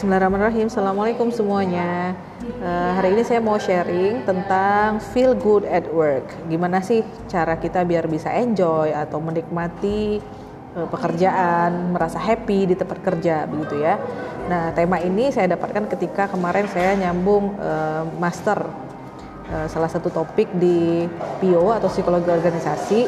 Bismillahirrahmanirrahim. 0.00 0.72
Assalamualaikum 0.72 1.28
semuanya. 1.28 2.16
Uh, 2.40 2.90
hari 2.96 3.12
ini 3.12 3.20
saya 3.20 3.36
mau 3.36 3.60
sharing 3.60 4.24
tentang 4.24 4.96
feel 5.12 5.36
good 5.36 5.68
at 5.68 5.84
work. 5.92 6.24
Gimana 6.48 6.80
sih 6.80 7.04
cara 7.28 7.60
kita 7.60 7.84
biar 7.84 8.08
bisa 8.08 8.32
enjoy 8.32 8.96
atau 8.96 9.20
menikmati 9.20 10.16
uh, 10.72 10.88
pekerjaan, 10.88 11.92
merasa 11.92 12.16
happy 12.16 12.72
di 12.72 12.80
tempat 12.80 12.96
kerja 13.04 13.44
begitu 13.44 13.84
ya. 13.84 14.00
Nah, 14.48 14.72
tema 14.72 15.04
ini 15.04 15.28
saya 15.36 15.52
dapatkan 15.52 15.92
ketika 15.92 16.32
kemarin 16.32 16.64
saya 16.72 16.96
nyambung 16.96 17.60
uh, 17.60 18.08
master 18.16 18.56
uh, 19.52 19.68
salah 19.68 19.92
satu 19.92 20.08
topik 20.08 20.48
di 20.56 21.04
PO 21.44 21.76
atau 21.76 21.92
psikologi 21.92 22.32
organisasi. 22.32 23.04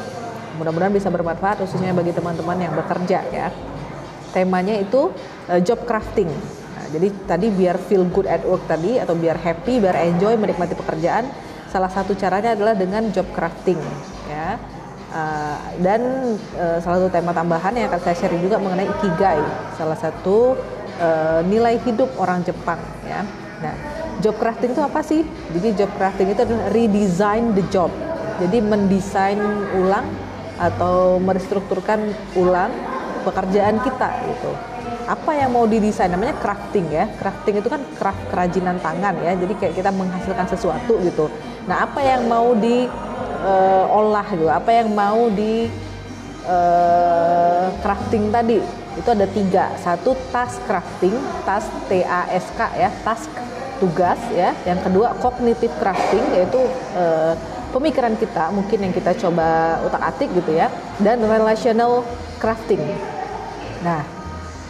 Mudah-mudahan 0.61 0.93
bisa 0.93 1.09
bermanfaat 1.09 1.65
khususnya 1.65 1.97
bagi 1.97 2.13
teman-teman 2.13 2.61
yang 2.61 2.77
bekerja 2.77 3.25
ya 3.33 3.49
temanya 4.37 4.77
itu 4.77 5.09
uh, 5.49 5.61
job 5.65 5.89
crafting. 5.89 6.29
Jadi 6.93 7.09
tadi 7.25 7.47
biar 7.49 7.81
feel 7.81 8.05
good 8.13 8.29
at 8.29 8.45
work 8.45 8.69
tadi 8.69 9.01
atau 9.01 9.17
biar 9.17 9.41
happy, 9.41 9.81
biar 9.81 9.97
enjoy 10.13 10.37
menikmati 10.37 10.77
pekerjaan, 10.77 11.25
salah 11.73 11.89
satu 11.89 12.13
caranya 12.13 12.53
adalah 12.53 12.77
dengan 12.77 13.09
job 13.09 13.25
crafting 13.33 13.81
ya. 14.29 14.61
Uh, 15.13 15.61
dan 15.85 16.01
uh, 16.57 16.81
salah 16.81 17.05
satu 17.05 17.13
tema 17.13 17.37
tambahan 17.37 17.77
yang 17.77 17.93
akan 17.93 18.01
saya 18.01 18.17
share 18.17 18.37
juga 18.41 18.57
mengenai 18.57 18.89
ikigai, 18.89 19.41
salah 19.77 19.97
satu 19.97 20.57
uh, 21.01 21.41
nilai 21.45 21.77
hidup 21.85 22.09
orang 22.17 22.41
Jepang 22.45 22.81
ya. 23.05 23.21
Nah, 23.61 23.75
job 24.25 24.41
crafting 24.41 24.73
itu 24.73 24.81
apa 24.81 25.01
sih? 25.05 25.21
Jadi 25.53 25.69
job 25.77 25.93
crafting 26.01 26.33
itu 26.33 26.41
adalah 26.45 26.73
redesign 26.73 27.53
the 27.53 27.65
job. 27.69 27.93
Jadi 28.41 28.65
mendesain 28.65 29.37
ulang 29.77 30.09
atau 30.57 31.21
merestrukturkan 31.21 32.13
ulang 32.33 32.73
pekerjaan 33.29 33.85
kita 33.85 34.09
gitu. 34.33 34.51
Apa 35.09 35.35
yang 35.35 35.51
mau 35.55 35.67
didesain 35.67 36.11
namanya 36.11 36.37
crafting 36.39 36.87
ya. 36.91 37.11
Crafting 37.19 37.59
itu 37.61 37.69
kan 37.71 37.83
craft 37.99 38.23
kerajinan 38.31 38.77
tangan 38.83 39.15
ya. 39.23 39.33
Jadi 39.39 39.55
kayak 39.59 39.75
kita 39.79 39.91
menghasilkan 39.91 40.47
sesuatu 40.51 40.99
gitu. 41.03 41.31
Nah, 41.71 41.87
apa 41.87 42.01
yang 42.03 42.27
mau 42.27 42.53
diolah 42.59 44.27
uh, 44.27 44.33
gitu, 44.35 44.47
apa 44.51 44.71
yang 44.71 44.91
mau 44.91 45.31
di 45.31 45.71
uh, 46.47 47.71
crafting 47.81 48.35
tadi 48.35 48.59
itu 48.99 49.09
ada 49.09 49.27
tiga. 49.31 49.71
Satu 49.79 50.19
task 50.35 50.59
crafting, 50.67 51.15
task 51.47 51.71
T 51.87 52.03
A 52.03 52.27
S 52.35 52.51
K 52.59 52.61
ya, 52.75 52.91
task 53.07 53.31
tugas 53.79 54.19
ya. 54.35 54.55
Yang 54.67 54.91
kedua 54.91 55.15
cognitive 55.23 55.75
crafting 55.79 56.25
yaitu 56.35 56.61
uh, 56.99 57.35
pemikiran 57.73 58.13
kita 58.21 58.53
mungkin 58.53 58.85
yang 58.85 58.93
kita 58.93 59.17
coba 59.17 59.81
utak 59.81 60.05
atik 60.05 60.29
gitu 60.37 60.53
ya 60.53 60.69
dan 61.01 61.17
relational 61.25 62.05
crafting 62.37 62.85
nah 63.81 64.05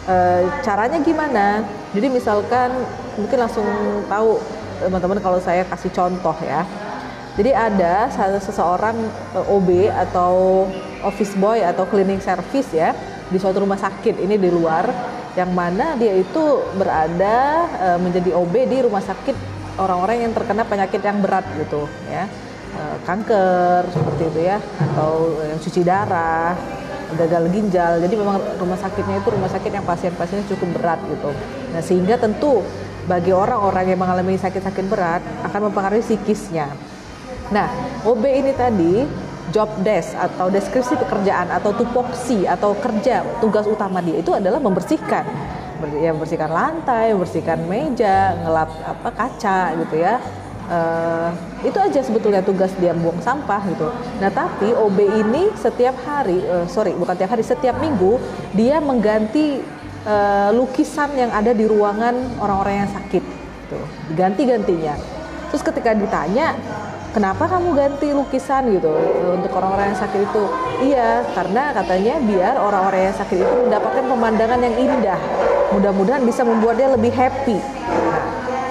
e, 0.07 0.15
caranya 0.63 0.99
gimana? 1.01 1.61
Jadi 1.91 2.07
misalkan 2.09 2.71
mungkin 3.19 3.37
langsung 3.37 3.67
tahu 4.07 4.39
teman-teman 4.81 5.19
kalau 5.23 5.39
saya 5.39 5.63
kasih 5.67 5.91
contoh 5.93 6.35
ya. 6.43 6.65
Jadi 7.33 7.49
ada 7.49 8.13
seseorang 8.37 8.93
OB 9.49 9.89
atau 9.89 10.65
office 11.01 11.33
boy 11.33 11.65
atau 11.65 11.89
cleaning 11.89 12.21
service 12.21 12.69
ya 12.69 12.93
di 13.33 13.41
suatu 13.41 13.65
rumah 13.65 13.81
sakit 13.81 14.21
ini 14.21 14.37
di 14.37 14.53
luar 14.53 14.85
yang 15.33 15.49
mana 15.49 15.97
dia 15.97 16.13
itu 16.13 16.61
berada 16.77 17.65
e, 17.81 17.87
menjadi 17.97 18.37
OB 18.37 18.53
di 18.69 18.77
rumah 18.85 19.01
sakit 19.01 19.35
orang-orang 19.81 20.29
yang 20.29 20.31
terkena 20.37 20.61
penyakit 20.61 21.01
yang 21.01 21.17
berat 21.19 21.47
gitu 21.57 21.89
ya. 22.05 22.29
Eh, 22.73 22.97
kanker 23.05 23.85
seperti 23.93 24.33
itu 24.33 24.39
ya 24.49 24.57
atau 24.57 25.37
yang 25.45 25.61
cuci 25.61 25.85
darah 25.85 26.57
gagal 27.15 27.43
ginjal. 27.53 28.01
Jadi 28.01 28.13
memang 28.17 28.37
rumah 28.57 28.79
sakitnya 28.79 29.21
itu 29.21 29.29
rumah 29.31 29.49
sakit 29.51 29.71
yang 29.71 29.85
pasien-pasiennya 29.85 30.45
cukup 30.53 30.69
berat 30.79 30.99
gitu. 31.07 31.31
Nah 31.73 31.81
sehingga 31.81 32.15
tentu 32.17 32.61
bagi 33.03 33.35
orang-orang 33.35 33.93
yang 33.93 33.99
mengalami 33.99 34.39
sakit-sakit 34.39 34.85
berat 34.87 35.21
akan 35.43 35.69
mempengaruhi 35.69 36.03
psikisnya. 36.03 36.71
Nah 37.51 37.67
OB 38.07 38.23
ini 38.23 38.51
tadi 38.55 39.03
job 39.51 39.67
desk 39.83 40.15
atau 40.15 40.47
deskripsi 40.47 40.95
pekerjaan 40.95 41.51
atau 41.51 41.75
tupoksi 41.75 42.47
atau 42.47 42.73
kerja 42.79 43.21
tugas 43.43 43.67
utama 43.67 43.99
dia 43.99 44.23
itu 44.23 44.31
adalah 44.31 44.57
membersihkan. 44.57 45.25
Ya 45.99 46.15
membersihkan 46.15 46.47
lantai, 46.47 47.11
membersihkan 47.11 47.59
meja, 47.67 48.39
ngelap 48.39 48.71
apa 48.87 49.09
kaca 49.11 49.75
gitu 49.83 49.99
ya, 49.99 50.15
uh, 50.69 51.29
itu 51.63 51.77
aja 51.79 51.99
sebetulnya 52.03 52.43
tugas 52.43 52.71
dia 52.79 52.95
buang 52.95 53.19
sampah 53.23 53.61
gitu. 53.71 53.87
Nah 54.19 54.29
tapi 54.31 54.71
OB 54.71 54.99
ini 54.99 55.51
setiap 55.57 55.95
hari, 56.03 56.39
uh, 56.45 56.67
sorry 56.67 56.95
bukan 56.95 57.15
tiap 57.15 57.31
hari, 57.33 57.43
setiap 57.43 57.79
minggu 57.79 58.19
dia 58.55 58.79
mengganti 58.83 59.63
uh, 60.07 60.51
lukisan 60.55 61.15
yang 61.15 61.31
ada 61.31 61.51
di 61.51 61.65
ruangan 61.67 62.39
orang-orang 62.39 62.85
yang 62.87 62.91
sakit, 62.91 63.23
gitu. 63.67 63.79
ganti-gantinya. 64.15 64.95
Terus 65.53 65.63
ketika 65.63 65.93
ditanya 65.93 66.57
kenapa 67.13 67.45
kamu 67.45 67.77
ganti 67.77 68.09
lukisan 68.09 68.73
gitu 68.73 68.89
untuk 69.37 69.53
orang-orang 69.53 69.93
yang 69.93 69.99
sakit 70.01 70.19
itu? 70.25 70.43
Iya, 70.91 71.21
karena 71.37 71.69
katanya 71.71 72.15
biar 72.25 72.53
orang-orang 72.57 73.13
yang 73.13 73.17
sakit 73.17 73.37
itu 73.37 73.53
mendapatkan 73.69 74.03
pemandangan 74.03 74.59
yang 74.65 74.75
indah. 74.75 75.19
Mudah-mudahan 75.77 76.25
bisa 76.25 76.41
membuat 76.41 76.81
dia 76.81 76.89
lebih 76.89 77.13
happy. 77.13 77.57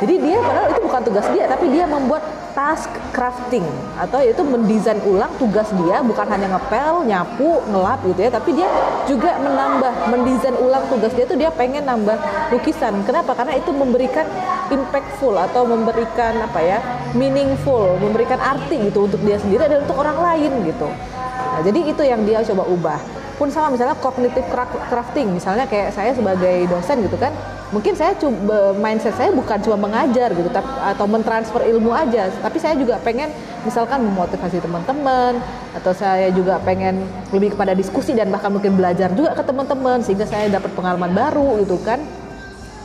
Jadi 0.02 0.18
dia 0.18 0.42
padahal 0.42 0.66
itu 0.74 0.82
bukan 0.82 1.00
tugas 1.06 1.26
dia, 1.30 1.46
tapi 1.46 1.70
dia 1.70 1.86
membuat 1.86 2.26
task 2.58 2.90
crafting 3.14 3.62
atau 3.94 4.18
yaitu 4.18 4.42
mendesain 4.42 4.98
ulang 5.06 5.30
tugas 5.38 5.70
dia 5.78 6.02
bukan 6.02 6.26
hanya 6.26 6.58
ngepel, 6.58 7.06
nyapu, 7.06 7.62
ngelap 7.70 8.02
gitu 8.10 8.20
ya, 8.26 8.30
tapi 8.34 8.50
dia 8.58 8.66
juga 9.06 9.38
menambah 9.38 10.10
mendesain 10.10 10.58
ulang 10.58 10.82
tugas 10.90 11.14
dia 11.14 11.22
itu 11.22 11.38
dia 11.38 11.54
pengen 11.54 11.86
nambah 11.86 12.18
lukisan. 12.50 12.98
Kenapa? 13.06 13.30
Karena 13.38 13.54
itu 13.54 13.70
memberikan 13.70 14.26
impactful 14.74 15.38
atau 15.38 15.62
memberikan 15.70 16.34
apa 16.50 16.58
ya 16.58 16.78
meaningful, 17.14 17.94
memberikan 18.02 18.42
arti 18.42 18.82
gitu 18.82 19.06
untuk 19.06 19.22
dia 19.22 19.38
sendiri 19.38 19.70
dan 19.70 19.86
untuk 19.86 20.02
orang 20.02 20.18
lain 20.18 20.66
gitu. 20.66 20.90
Nah, 21.30 21.62
jadi 21.62 21.78
itu 21.78 22.02
yang 22.02 22.26
dia 22.26 22.42
coba 22.42 22.66
ubah. 22.66 23.21
Pun 23.42 23.50
sama 23.50 23.74
misalnya 23.74 23.98
cognitive 23.98 24.46
crafting, 24.86 25.34
misalnya 25.34 25.66
kayak 25.66 25.90
saya 25.90 26.14
sebagai 26.14 26.70
dosen 26.70 27.02
gitu 27.02 27.18
kan, 27.18 27.34
mungkin 27.74 27.98
saya 27.98 28.14
coba 28.14 28.70
mindset 28.78 29.18
saya 29.18 29.34
bukan 29.34 29.58
cuma 29.66 29.82
mengajar 29.82 30.30
gitu 30.30 30.46
tapi 30.46 30.70
atau 30.94 31.08
mentransfer 31.08 31.64
ilmu 31.72 31.88
aja 31.90 32.28
tapi 32.44 32.60
saya 32.60 32.76
juga 32.76 33.00
pengen 33.00 33.32
misalkan 33.64 34.04
memotivasi 34.04 34.60
teman-teman 34.60 35.40
atau 35.72 35.90
saya 35.96 36.28
juga 36.36 36.60
pengen 36.60 37.00
lebih 37.32 37.56
kepada 37.56 37.72
diskusi 37.72 38.12
dan 38.12 38.28
bahkan 38.28 38.52
mungkin 38.52 38.76
belajar 38.76 39.08
juga 39.16 39.32
ke 39.32 39.42
teman-teman 39.42 40.04
sehingga 40.04 40.28
saya 40.28 40.52
dapat 40.52 40.68
pengalaman 40.76 41.16
baru 41.16 41.64
gitu 41.64 41.80
kan 41.80 41.98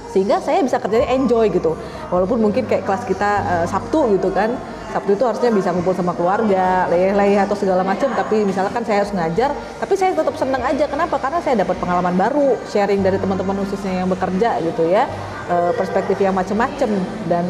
sehingga 0.07 0.39
saya 0.39 0.63
bisa 0.63 0.79
kerjanya 0.81 1.13
enjoy 1.13 1.51
gitu. 1.51 1.75
Walaupun 2.09 2.39
mungkin 2.39 2.65
kayak 2.65 2.87
kelas 2.87 3.03
kita 3.05 3.31
uh, 3.43 3.65
Sabtu 3.67 4.17
gitu 4.17 4.31
kan 4.33 4.55
Sabtu 4.91 5.19
itu 5.19 5.23
harusnya 5.27 5.51
bisa 5.51 5.69
ngumpul 5.75 5.93
sama 5.93 6.15
keluarga, 6.15 6.87
leyeh-leyeh 6.87 7.39
atau 7.43 7.55
segala 7.55 7.83
macam. 7.83 8.11
Tapi 8.13 8.47
misalkan 8.47 8.81
saya 8.87 9.03
harus 9.03 9.13
ngajar, 9.13 9.51
tapi 9.79 9.93
saya 9.99 10.15
tetap 10.15 10.35
senang 10.39 10.63
aja. 10.63 10.85
Kenapa? 10.87 11.15
Karena 11.19 11.39
saya 11.43 11.59
dapat 11.61 11.75
pengalaman 11.77 12.15
baru, 12.15 12.55
sharing 12.71 13.03
dari 13.03 13.17
teman-teman 13.19 13.61
khususnya 13.63 14.03
yang 14.03 14.09
bekerja 14.09 14.63
gitu 14.63 14.87
ya, 14.87 15.05
e, 15.47 15.55
perspektif 15.75 16.17
yang 16.19 16.35
macam-macam 16.35 16.89
dan 17.27 17.45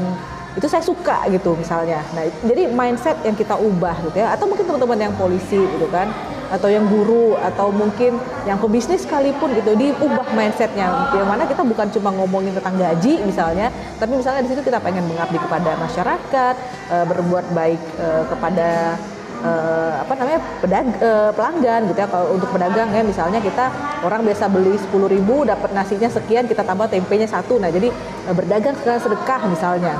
itu 0.57 0.65
saya 0.65 0.81
suka 0.81 1.29
gitu 1.29 1.53
misalnya. 1.53 2.01
Nah, 2.17 2.25
jadi 2.41 2.65
mindset 2.73 3.21
yang 3.21 3.37
kita 3.37 3.53
ubah 3.53 3.93
gitu 4.09 4.17
ya, 4.17 4.33
atau 4.33 4.49
mungkin 4.49 4.65
teman-teman 4.65 4.97
yang 4.97 5.13
polisi 5.13 5.61
gitu 5.61 5.85
kan 5.93 6.09
atau 6.47 6.71
yang 6.71 6.87
guru 6.87 7.35
atau 7.35 7.69
mungkin 7.75 8.15
yang 8.47 8.55
pebisnis 8.55 9.03
sekalipun 9.03 9.51
gitu 9.55 9.75
diubah 9.75 10.31
mindsetnya. 10.31 11.11
Yang 11.11 11.27
mana 11.27 11.43
kita 11.43 11.61
bukan 11.67 11.87
cuma 11.91 12.09
ngomongin 12.15 12.55
tentang 12.55 12.75
gaji 12.79 13.19
misalnya 13.23 13.67
tapi 13.97 14.13
misalnya 14.15 14.45
di 14.45 14.49
situ 14.53 14.61
kita 14.61 14.79
pengen 14.79 15.03
mengabdi 15.09 15.41
kepada 15.41 15.75
masyarakat 15.75 16.55
uh, 16.93 17.05
berbuat 17.09 17.45
baik 17.51 17.81
uh, 17.97 18.23
kepada 18.29 18.95
uh, 19.41 19.93
apa 20.05 20.13
namanya 20.15 20.39
pedag 20.61 20.85
uh, 21.01 21.31
pelanggan 21.33 21.81
gitu 21.91 21.99
ya. 21.99 22.07
Kalau 22.07 22.27
untuk 22.37 22.49
pedagang 22.53 22.89
ya 22.93 23.03
misalnya 23.03 23.39
kita 23.43 23.65
orang 24.05 24.21
biasa 24.23 24.45
beli 24.47 24.77
sepuluh 24.79 25.09
ribu 25.11 25.43
dapat 25.43 25.73
nasinya 25.73 26.07
sekian 26.07 26.47
kita 26.47 26.63
tambah 26.63 26.87
tempenya 26.87 27.27
satu. 27.27 27.59
Nah 27.59 27.73
jadi 27.73 27.91
uh, 28.29 28.33
berdagang 28.33 28.77
sedekah 28.79 29.41
misalnya. 29.49 29.97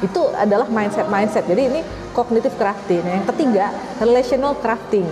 Itu 0.00 0.32
adalah 0.32 0.64
mindset 0.72 1.12
mindset 1.12 1.44
jadi 1.44 1.68
ini 1.68 1.80
cognitive 2.16 2.56
crafting. 2.56 3.04
Yang 3.04 3.36
ketiga 3.36 3.68
relational 4.00 4.56
crafting 4.58 5.06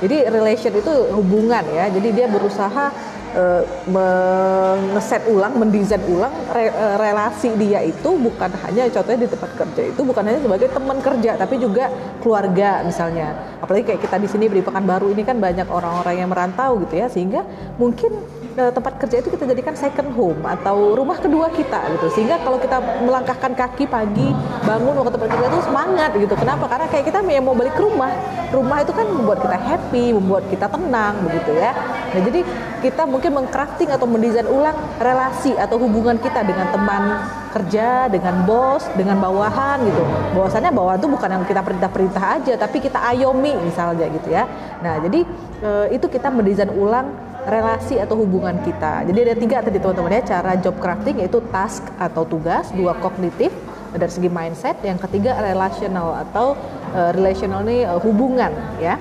jadi 0.00 0.32
relation 0.32 0.72
itu 0.72 0.92
hubungan 1.12 1.64
ya. 1.76 1.92
Jadi 1.92 2.08
dia 2.16 2.26
berusaha 2.26 2.88
uh, 3.36 3.62
mengeset 3.84 5.28
ulang, 5.28 5.52
mendesain 5.60 6.00
ulang 6.08 6.32
re, 6.56 6.72
uh, 6.72 6.96
relasi 6.96 7.52
dia 7.60 7.84
itu 7.84 8.10
bukan 8.16 8.48
hanya 8.64 8.88
contohnya 8.88 9.28
di 9.28 9.30
tempat 9.30 9.50
kerja 9.60 9.82
itu 9.92 10.00
bukan 10.00 10.22
hanya 10.24 10.40
sebagai 10.40 10.68
teman 10.72 10.98
kerja 11.04 11.30
tapi 11.36 11.54
juga 11.60 11.92
keluarga 12.24 12.80
misalnya. 12.80 13.36
Apalagi 13.60 13.92
kayak 13.92 14.00
kita 14.08 14.16
di 14.16 14.28
sini 14.28 14.44
di 14.48 14.64
Pekanbaru 14.64 15.12
ini 15.12 15.22
kan 15.22 15.36
banyak 15.36 15.68
orang-orang 15.68 16.14
yang 16.16 16.28
merantau 16.32 16.80
gitu 16.80 16.94
ya 16.96 17.06
sehingga 17.12 17.44
mungkin 17.76 18.39
tempat 18.68 19.00
kerja 19.00 19.24
itu 19.24 19.32
kita 19.32 19.48
jadikan 19.48 19.72
second 19.72 20.12
home 20.12 20.44
atau 20.44 20.92
rumah 20.92 21.16
kedua 21.16 21.48
kita 21.48 21.80
gitu 21.96 22.12
sehingga 22.12 22.36
kalau 22.44 22.60
kita 22.60 22.76
melangkahkan 23.00 23.56
kaki 23.56 23.88
pagi 23.88 24.36
bangun 24.68 25.00
ke 25.00 25.10
tempat 25.16 25.28
kerja 25.32 25.46
itu 25.48 25.60
semangat 25.64 26.10
gitu 26.20 26.34
kenapa 26.36 26.64
karena 26.68 26.86
kayak 26.92 27.04
kita 27.08 27.18
mau 27.40 27.56
balik 27.56 27.72
ke 27.72 27.82
rumah 27.82 28.12
rumah 28.52 28.78
itu 28.84 28.92
kan 28.92 29.06
membuat 29.08 29.38
kita 29.40 29.56
happy 29.56 30.04
membuat 30.12 30.44
kita 30.52 30.66
tenang 30.68 31.14
begitu 31.24 31.56
ya 31.56 31.72
Nah, 32.10 32.20
jadi 32.26 32.40
kita 32.82 33.06
mungkin 33.06 33.30
mengcrafting 33.38 33.94
atau 33.94 34.06
mendesain 34.10 34.48
ulang 34.50 34.74
relasi 34.98 35.54
atau 35.54 35.78
hubungan 35.78 36.18
kita 36.18 36.42
dengan 36.42 36.66
teman 36.74 37.22
kerja, 37.54 38.10
dengan 38.10 38.42
bos, 38.42 38.82
dengan 38.98 39.22
bawahan 39.22 39.78
gitu. 39.86 40.02
Bahwasannya 40.34 40.74
bawahan 40.74 40.98
itu 40.98 41.08
bukan 41.10 41.30
yang 41.30 41.44
kita 41.46 41.62
perintah-perintah 41.62 42.24
aja, 42.42 42.54
tapi 42.58 42.82
kita 42.82 42.98
ayomi 43.14 43.54
misalnya 43.62 44.10
gitu 44.10 44.28
ya. 44.34 44.42
Nah, 44.82 44.98
jadi 45.06 45.20
e, 45.62 45.70
itu 45.94 46.06
kita 46.10 46.34
mendesain 46.34 46.70
ulang 46.74 47.14
relasi 47.50 47.98
atau 47.98 48.14
hubungan 48.14 48.62
kita. 48.62 49.02
Jadi 49.10 49.18
ada 49.26 49.34
tiga 49.34 49.56
tadi 49.60 49.82
teman-teman 49.82 50.16
ya. 50.16 50.22
Cara 50.22 50.54
job 50.56 50.78
crafting 50.78 51.18
yaitu 51.20 51.42
task 51.50 51.82
atau 51.98 52.22
tugas, 52.22 52.70
dua 52.70 52.94
kognitif 52.96 53.50
dari 53.90 54.12
segi 54.12 54.30
mindset, 54.30 54.78
yang 54.86 55.02
ketiga 55.02 55.34
relational 55.42 56.14
atau 56.14 56.54
uh, 56.94 57.10
relational 57.10 57.66
ini 57.66 57.82
uh, 57.82 57.98
hubungan 57.98 58.54
ya. 58.78 58.94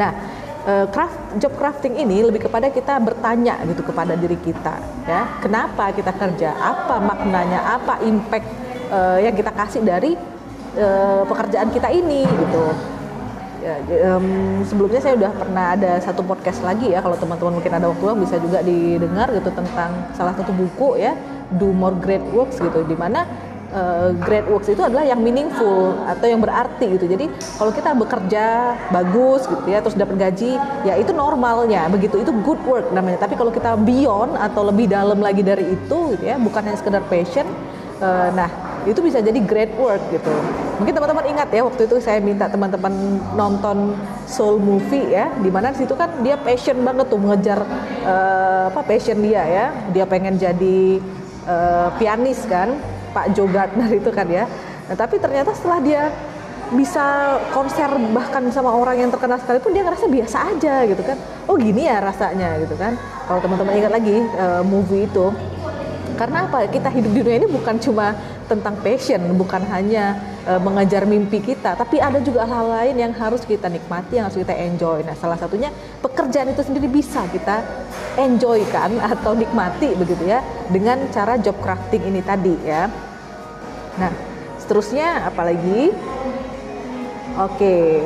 Nah, 0.00 0.10
uh, 0.64 0.86
craft 0.88 1.36
job 1.36 1.52
crafting 1.60 2.00
ini 2.00 2.24
lebih 2.24 2.48
kepada 2.48 2.72
kita 2.72 2.96
bertanya 2.96 3.60
gitu 3.68 3.84
kepada 3.84 4.16
diri 4.16 4.40
kita 4.40 4.80
ya. 5.04 5.28
Kenapa 5.44 5.92
kita 5.92 6.16
kerja? 6.16 6.56
Apa 6.56 6.96
maknanya? 6.96 7.76
Apa 7.76 8.00
impact 8.00 8.48
uh, 8.88 9.20
yang 9.20 9.36
kita 9.36 9.52
kasih 9.52 9.84
dari 9.84 10.16
uh, 10.80 11.22
pekerjaan 11.28 11.68
kita 11.68 11.92
ini 11.92 12.24
gitu 12.24 12.72
ya, 13.60 13.74
um, 14.16 14.60
sebelumnya 14.64 15.00
saya 15.00 15.14
udah 15.16 15.32
pernah 15.36 15.64
ada 15.76 16.00
satu 16.00 16.24
podcast 16.24 16.60
lagi 16.64 16.90
ya 16.92 17.04
kalau 17.04 17.16
teman-teman 17.16 17.60
mungkin 17.60 17.72
ada 17.76 17.86
waktu 17.92 18.24
bisa 18.24 18.36
juga 18.40 18.64
didengar 18.64 19.28
gitu 19.36 19.50
tentang 19.52 19.90
salah 20.16 20.34
satu 20.34 20.50
buku 20.50 20.96
ya 20.98 21.14
do 21.60 21.70
more 21.70 21.94
great 21.98 22.22
works 22.32 22.56
gitu 22.58 22.82
di 22.86 22.96
mana 22.96 23.26
uh, 23.74 24.10
great 24.22 24.46
works 24.46 24.70
itu 24.70 24.80
adalah 24.82 25.02
yang 25.06 25.18
meaningful 25.22 25.94
atau 26.06 26.26
yang 26.26 26.40
berarti 26.42 26.94
gitu. 26.94 27.06
Jadi 27.10 27.26
kalau 27.58 27.72
kita 27.74 27.90
bekerja 27.94 28.44
bagus 28.90 29.46
gitu 29.46 29.66
ya 29.66 29.78
terus 29.82 29.96
dapat 29.98 30.16
gaji 30.18 30.58
ya 30.86 30.94
itu 30.98 31.10
normalnya 31.14 31.86
begitu 31.90 32.22
itu 32.22 32.32
good 32.42 32.60
work 32.66 32.88
namanya. 32.94 33.22
Tapi 33.22 33.34
kalau 33.34 33.50
kita 33.50 33.74
beyond 33.78 34.38
atau 34.38 34.66
lebih 34.66 34.90
dalam 34.90 35.18
lagi 35.18 35.42
dari 35.42 35.74
itu 35.74 36.14
gitu 36.16 36.24
ya 36.24 36.38
bukan 36.38 36.60
hanya 36.64 36.78
sekedar 36.78 37.02
passion 37.06 37.46
uh, 38.02 38.30
nah 38.34 38.69
itu 38.88 39.00
bisa 39.04 39.20
jadi 39.20 39.36
great 39.44 39.76
work 39.76 40.00
gitu. 40.08 40.32
Mungkin 40.80 40.96
teman-teman 40.96 41.24
ingat 41.28 41.48
ya 41.52 41.60
waktu 41.64 41.84
itu 41.84 42.00
saya 42.00 42.16
minta 42.24 42.48
teman-teman 42.48 43.20
nonton 43.36 43.92
soul 44.24 44.56
movie 44.56 45.12
ya, 45.12 45.28
di 45.40 45.52
mana 45.52 45.76
situ 45.76 45.92
kan 45.92 46.08
dia 46.24 46.40
passion 46.40 46.80
banget 46.80 47.12
tuh 47.12 47.20
mengejar 47.20 47.60
uh, 48.08 48.72
apa 48.72 48.80
passion 48.84 49.20
dia 49.20 49.44
ya, 49.44 49.66
dia 49.92 50.08
pengen 50.08 50.40
jadi 50.40 51.00
uh, 51.44 51.92
pianis 52.00 52.48
kan, 52.48 52.80
Pak 53.12 53.36
Joe 53.36 53.50
Gardner 53.52 53.92
itu 53.92 54.08
kan 54.08 54.24
ya. 54.32 54.48
Nah, 54.88 54.96
tapi 54.96 55.20
ternyata 55.20 55.52
setelah 55.52 55.80
dia 55.84 56.02
bisa 56.70 57.36
konser 57.50 57.90
bahkan 58.14 58.46
sama 58.54 58.70
orang 58.70 59.02
yang 59.02 59.10
terkenal 59.10 59.42
sekalipun 59.42 59.74
dia 59.74 59.82
ngerasa 59.82 60.06
biasa 60.06 60.36
aja 60.54 60.74
gitu 60.86 61.02
kan. 61.02 61.18
Oh 61.50 61.58
gini 61.58 61.84
ya 61.84 61.98
rasanya 61.98 62.56
gitu 62.62 62.78
kan. 62.78 62.94
Kalau 63.26 63.42
teman-teman 63.42 63.74
ingat 63.74 63.92
lagi 63.92 64.22
uh, 64.38 64.62
movie 64.64 65.04
itu 65.04 65.34
karena 66.14 66.46
apa? 66.46 66.70
Kita 66.70 66.88
hidup 66.88 67.10
di 67.10 67.20
dunia 67.26 67.42
ini 67.42 67.48
bukan 67.50 67.74
cuma 67.82 68.14
tentang 68.50 68.74
passion, 68.82 69.22
bukan 69.38 69.62
hanya 69.70 70.18
e, 70.42 70.58
mengejar 70.58 71.06
mimpi 71.06 71.38
kita, 71.38 71.78
tapi 71.78 72.02
ada 72.02 72.18
juga 72.18 72.42
hal-hal 72.42 72.66
lain 72.66 72.96
yang 72.98 73.12
harus 73.14 73.46
kita 73.46 73.70
nikmati, 73.70 74.18
yang 74.18 74.26
harus 74.26 74.42
kita 74.42 74.50
enjoy. 74.50 75.06
Nah, 75.06 75.14
salah 75.14 75.38
satunya 75.38 75.70
pekerjaan 76.02 76.50
itu 76.50 76.66
sendiri 76.66 76.90
bisa 76.90 77.22
kita 77.30 77.62
enjoy 78.18 78.66
kan 78.74 78.90
atau 79.14 79.38
nikmati 79.38 79.94
begitu 79.94 80.26
ya 80.26 80.42
dengan 80.66 81.06
cara 81.14 81.38
job 81.38 81.54
crafting 81.62 82.10
ini 82.10 82.18
tadi 82.26 82.58
ya. 82.66 82.90
Nah, 84.02 84.12
seterusnya 84.58 85.30
apalagi? 85.30 85.94
Oke. 87.38 88.02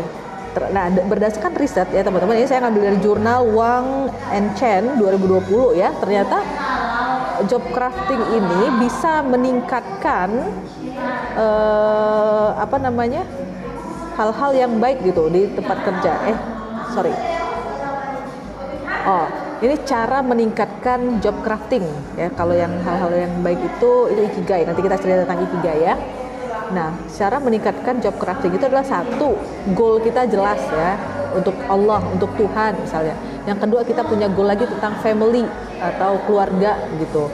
Nah, 0.55 0.87
berdasarkan 0.87 1.51
riset 1.59 1.91
ya 1.91 2.07
teman-teman, 2.07 2.39
ini 2.39 2.47
saya 2.47 2.63
ngambil 2.63 2.83
dari 2.87 2.99
jurnal 3.03 3.43
Wang 3.51 4.07
and 4.31 4.55
Chen 4.55 5.03
2020 5.03 5.75
ya. 5.75 5.91
Ternyata 5.99 6.39
job 7.47 7.63
crafting 7.73 8.21
ini 8.33 8.63
bisa 8.85 9.21
meningkatkan 9.25 10.29
uh, 11.37 12.57
apa 12.59 12.77
namanya? 12.81 13.25
hal-hal 14.15 14.51
yang 14.55 14.73
baik 14.79 15.03
gitu 15.03 15.27
di 15.27 15.51
tempat 15.59 15.79
kerja. 15.83 16.13
Eh, 16.31 16.39
sorry. 16.95 17.11
Oh, 19.05 19.27
ini 19.61 19.75
cara 19.85 20.23
meningkatkan 20.23 21.19
job 21.19 21.35
crafting 21.43 21.85
ya. 22.15 22.31
Kalau 22.33 22.55
yang 22.55 22.73
hal-hal 22.87 23.11
yang 23.11 23.35
baik 23.43 23.61
itu 23.61 23.93
itu 24.15 24.21
ikigai. 24.33 24.65
Nanti 24.65 24.81
kita 24.87 24.97
cerita 25.03 25.27
tentang 25.27 25.43
ikigai 25.45 25.79
ya. 25.83 25.95
Nah, 26.73 26.97
cara 27.13 27.37
meningkatkan 27.43 28.01
job 28.01 28.17
crafting 28.17 28.57
itu 28.57 28.65
adalah 28.65 28.87
satu, 28.87 29.37
goal 29.77 30.01
kita 30.01 30.25
jelas 30.25 30.63
ya 30.73 30.97
untuk 31.37 31.53
Allah, 31.69 32.01
untuk 32.09 32.33
Tuhan 32.41 32.73
misalnya. 32.81 33.19
Yang 33.45 33.59
kedua 33.69 33.81
kita 33.85 34.03
punya 34.05 34.27
goal 34.33 34.49
lagi 34.49 34.65
tentang 34.65 34.97
family 35.05 35.45
atau 35.81 36.17
keluarga 36.25 36.81
gitu. 36.97 37.29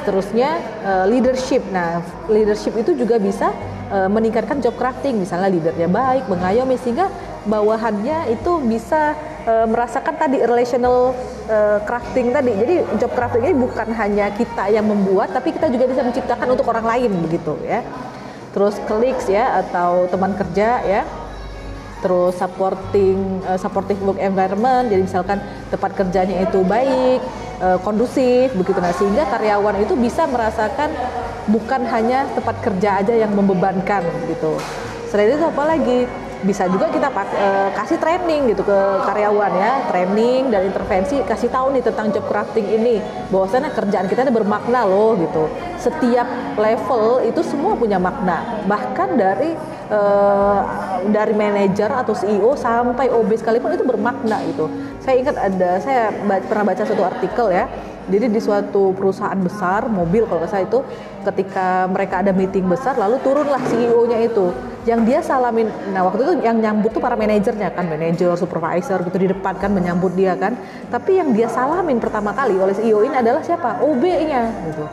Seterusnya 0.00 0.58
uh, 0.82 1.04
leadership. 1.06 1.62
Nah, 1.70 2.02
leadership 2.26 2.74
itu 2.74 2.96
juga 2.96 3.20
bisa 3.20 3.52
uh, 3.92 4.08
meningkatkan 4.08 4.58
job 4.64 4.74
crafting. 4.80 5.20
Misalnya 5.20 5.52
leadernya 5.52 5.86
baik, 5.86 6.26
mengayomi 6.26 6.80
sehingga 6.80 7.12
bawahannya 7.46 8.32
itu 8.32 8.52
bisa 8.64 9.14
uh, 9.46 9.66
merasakan 9.68 10.14
tadi 10.18 10.42
relational 10.42 11.14
uh, 11.46 11.78
crafting 11.84 12.32
tadi. 12.32 12.50
Jadi 12.56 12.74
job 12.98 13.12
crafting 13.12 13.46
ini 13.46 13.54
bukan 13.54 13.92
hanya 13.94 14.32
kita 14.34 14.72
yang 14.72 14.88
membuat, 14.88 15.30
tapi 15.36 15.54
kita 15.54 15.68
juga 15.70 15.86
bisa 15.86 16.02
menciptakan 16.02 16.48
untuk 16.50 16.66
orang 16.72 16.86
lain 16.86 17.12
begitu 17.28 17.54
ya 17.62 17.84
terus 18.52 18.76
colleagues 18.84 19.26
ya 19.32 19.64
atau 19.64 20.06
teman 20.12 20.36
kerja 20.36 20.84
ya 20.84 21.02
terus 22.02 22.34
supporting 22.34 23.40
uh, 23.46 23.56
supportive 23.56 24.02
work 24.02 24.18
environment. 24.18 24.90
Jadi 24.90 25.02
misalkan 25.06 25.38
tempat 25.70 25.94
kerjanya 25.94 26.42
itu 26.42 26.60
baik 26.66 27.22
uh, 27.62 27.78
kondusif 27.80 28.52
begitu. 28.58 28.82
Nah 28.82 28.92
sehingga 28.92 29.24
karyawan 29.30 29.80
itu 29.80 29.94
bisa 29.94 30.26
merasakan 30.26 30.90
bukan 31.46 31.86
hanya 31.88 32.26
tempat 32.34 32.58
kerja 32.60 33.00
aja 33.00 33.14
yang 33.14 33.32
membebankan 33.32 34.02
gitu. 34.26 34.58
Selain 35.08 35.32
itu 35.32 35.46
apa 35.46 35.64
lagi 35.64 36.10
bisa 36.42 36.66
juga 36.66 36.90
kita 36.90 37.08
uh, 37.10 37.70
kasih 37.74 37.98
training 37.98 38.50
gitu 38.54 38.62
ke 38.66 38.78
karyawan 39.06 39.52
ya. 39.54 39.72
Training 39.90 40.50
dan 40.50 40.68
intervensi 40.68 41.22
kasih 41.22 41.48
tahu 41.48 41.74
nih 41.74 41.82
tentang 41.82 42.10
job 42.10 42.26
crafting 42.26 42.66
ini. 42.66 42.98
Bahwasanya 43.30 43.70
kerjaan 43.70 44.06
kita 44.10 44.26
ini 44.26 44.32
bermakna 44.34 44.84
loh 44.86 45.14
gitu. 45.18 45.46
Setiap 45.78 46.26
level 46.58 47.22
itu 47.26 47.40
semua 47.46 47.78
punya 47.78 47.96
makna. 48.02 48.62
Bahkan 48.66 49.08
dari 49.18 49.54
uh, 49.90 50.60
dari 51.08 51.34
manajer 51.34 51.90
atau 51.90 52.14
CEO 52.14 52.54
sampai 52.54 53.10
OB 53.10 53.30
sekalipun 53.38 53.74
itu 53.74 53.86
bermakna 53.86 54.42
gitu. 54.46 54.66
Saya 55.02 55.18
ingat 55.18 55.36
ada 55.38 55.82
saya 55.82 56.14
pernah 56.46 56.64
baca 56.66 56.82
satu 56.86 57.02
artikel 57.02 57.50
ya 57.50 57.66
jadi 58.10 58.26
di 58.26 58.40
suatu 58.42 58.90
perusahaan 58.98 59.38
besar 59.38 59.86
mobil 59.86 60.26
kalau 60.26 60.42
saya 60.50 60.66
itu 60.66 60.82
ketika 61.22 61.86
mereka 61.86 62.18
ada 62.18 62.34
meeting 62.34 62.66
besar 62.66 62.98
lalu 62.98 63.22
turunlah 63.22 63.62
CEO-nya 63.70 64.18
itu. 64.26 64.50
Yang 64.82 65.00
dia 65.06 65.20
salamin 65.22 65.70
nah 65.94 66.02
waktu 66.02 66.26
itu 66.26 66.34
yang 66.42 66.58
nyambut 66.58 66.90
tuh 66.90 66.98
para 66.98 67.14
manajernya 67.14 67.70
kan 67.70 67.86
manajer 67.86 68.34
supervisor 68.34 69.06
gitu 69.06 69.16
di 69.22 69.28
depan 69.30 69.54
kan 69.54 69.70
menyambut 69.70 70.18
dia 70.18 70.34
kan. 70.34 70.58
Tapi 70.90 71.22
yang 71.22 71.30
dia 71.30 71.46
salamin 71.46 72.02
pertama 72.02 72.34
kali 72.34 72.58
oleh 72.58 72.74
CEO 72.74 73.06
ini 73.06 73.14
adalah 73.14 73.38
siapa? 73.46 73.78
OB-nya 73.78 74.42
gitu. 74.66 74.84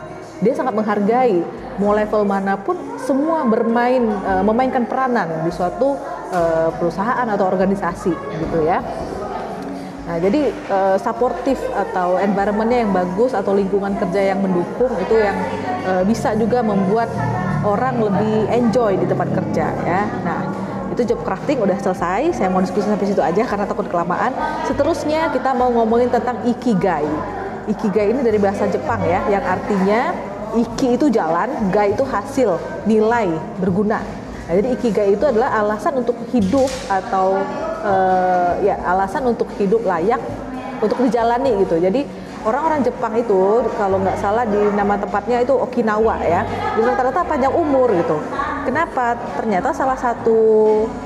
Dia 0.46 0.54
sangat 0.54 0.78
menghargai 0.78 1.42
mau 1.82 1.96
level 1.96 2.28
mana 2.28 2.60
pun 2.60 2.76
semua 3.02 3.48
bermain 3.48 4.04
uh, 4.06 4.44
memainkan 4.46 4.86
peranan 4.86 5.48
di 5.48 5.52
suatu 5.52 5.96
uh, 6.30 6.70
perusahaan 6.76 7.26
atau 7.26 7.48
organisasi 7.48 8.14
gitu 8.14 8.58
ya 8.68 8.84
Nah, 10.10 10.18
jadi 10.18 10.50
uh, 10.74 10.98
supportive 10.98 11.62
atau 11.70 12.18
environmentnya 12.18 12.82
yang 12.82 12.90
bagus 12.90 13.38
atau 13.38 13.54
lingkungan 13.54 13.94
kerja 13.94 14.34
yang 14.34 14.42
mendukung 14.42 14.90
itu 14.98 15.22
yang 15.22 15.38
uh, 15.86 16.02
bisa 16.02 16.34
juga 16.34 16.66
membuat 16.66 17.14
orang 17.62 18.02
lebih 18.02 18.50
enjoy 18.50 18.98
di 18.98 19.06
tempat 19.06 19.30
kerja 19.30 19.70
ya. 19.86 20.02
Nah, 20.26 20.50
itu 20.90 21.14
job 21.14 21.22
crafting 21.22 21.62
udah 21.62 21.78
selesai. 21.78 22.34
Saya 22.34 22.50
mau 22.50 22.58
diskusi 22.58 22.90
sampai 22.90 23.06
situ 23.06 23.22
aja 23.22 23.46
karena 23.46 23.70
takut 23.70 23.86
kelamaan. 23.86 24.34
Seterusnya 24.66 25.30
kita 25.30 25.54
mau 25.54 25.70
ngomongin 25.70 26.10
tentang 26.10 26.42
ikigai. 26.42 27.06
Ikigai 27.70 28.10
ini 28.10 28.26
dari 28.26 28.42
bahasa 28.42 28.66
Jepang 28.66 29.06
ya, 29.06 29.22
yang 29.30 29.46
artinya 29.46 30.10
iki 30.58 30.98
itu 30.98 31.06
jalan, 31.14 31.70
gai 31.70 31.94
itu 31.94 32.02
hasil, 32.02 32.58
nilai, 32.90 33.30
berguna. 33.62 34.02
Nah, 34.50 34.54
jadi 34.58 34.74
ikigai 34.74 35.14
itu 35.14 35.22
adalah 35.30 35.54
alasan 35.54 36.02
untuk 36.02 36.18
hidup 36.34 36.66
atau 36.90 37.38
uh, 37.84 38.60
ya 38.64 38.76
alasan 38.86 39.28
untuk 39.28 39.50
hidup 39.58 39.84
layak 39.84 40.20
untuk 40.80 41.00
dijalani 41.04 41.60
gitu. 41.64 41.76
Jadi 41.80 42.08
orang-orang 42.48 42.80
Jepang 42.88 43.14
itu 43.20 43.68
kalau 43.76 44.00
nggak 44.00 44.16
salah 44.20 44.48
di 44.48 44.60
nama 44.72 44.96
tempatnya 44.96 45.44
itu 45.44 45.52
Okinawa 45.52 46.24
ya, 46.24 46.48
itu 46.76 46.88
rata-rata 46.88 47.28
panjang 47.28 47.52
umur 47.52 47.92
gitu. 47.92 48.16
Kenapa? 48.64 49.18
Ternyata 49.40 49.76
salah 49.76 49.98
satu 49.98 50.38